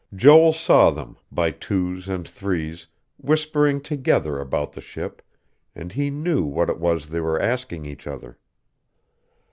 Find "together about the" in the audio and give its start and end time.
3.81-4.81